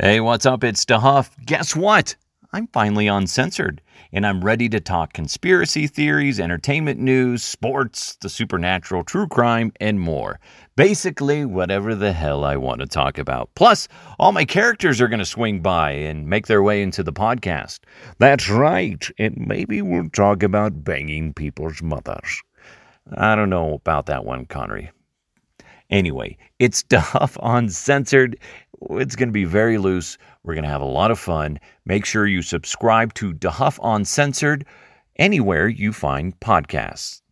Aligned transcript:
Hey, 0.00 0.20
what's 0.20 0.46
up? 0.46 0.62
It's 0.62 0.84
DeHuff. 0.84 1.30
Guess 1.44 1.74
what? 1.74 2.14
I'm 2.52 2.68
finally 2.68 3.08
uncensored, 3.08 3.82
and 4.12 4.24
I'm 4.24 4.44
ready 4.44 4.68
to 4.68 4.78
talk 4.78 5.12
conspiracy 5.12 5.88
theories, 5.88 6.38
entertainment 6.38 7.00
news, 7.00 7.42
sports, 7.42 8.14
the 8.20 8.28
supernatural, 8.28 9.02
true 9.02 9.26
crime, 9.26 9.72
and 9.80 9.98
more. 9.98 10.38
Basically, 10.76 11.44
whatever 11.44 11.96
the 11.96 12.12
hell 12.12 12.44
I 12.44 12.56
want 12.56 12.80
to 12.80 12.86
talk 12.86 13.18
about. 13.18 13.50
Plus, 13.56 13.88
all 14.20 14.30
my 14.30 14.44
characters 14.44 15.00
are 15.00 15.08
going 15.08 15.18
to 15.18 15.24
swing 15.24 15.62
by 15.62 15.90
and 15.90 16.28
make 16.28 16.46
their 16.46 16.62
way 16.62 16.80
into 16.80 17.02
the 17.02 17.12
podcast. 17.12 17.80
That's 18.18 18.48
right, 18.48 19.04
and 19.18 19.36
maybe 19.36 19.82
we'll 19.82 20.10
talk 20.10 20.44
about 20.44 20.84
banging 20.84 21.34
people's 21.34 21.82
mothers. 21.82 22.40
I 23.16 23.34
don't 23.34 23.50
know 23.50 23.74
about 23.74 24.06
that 24.06 24.24
one, 24.24 24.46
Connery. 24.46 24.92
Anyway, 25.90 26.36
it's 26.58 26.82
Duff 26.82 27.36
Uncensored. 27.42 28.38
It's 28.90 29.16
going 29.16 29.28
to 29.28 29.32
be 29.32 29.44
very 29.44 29.78
loose. 29.78 30.18
We're 30.44 30.54
going 30.54 30.64
to 30.64 30.70
have 30.70 30.80
a 30.80 30.86
lot 30.86 31.10
of 31.10 31.18
fun. 31.18 31.58
Make 31.84 32.04
sure 32.04 32.26
you 32.26 32.42
subscribe 32.42 33.14
to 33.14 33.34
DeHuff 33.34 33.78
Uncensored 33.82 34.64
anywhere 35.16 35.68
you 35.68 35.92
find 35.92 36.38
podcasts. 36.40 37.22